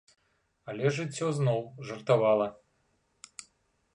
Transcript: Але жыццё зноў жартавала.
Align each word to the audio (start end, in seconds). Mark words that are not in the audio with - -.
Але 0.71 0.93
жыццё 0.95 1.27
зноў 1.41 1.61
жартавала. 1.91 2.47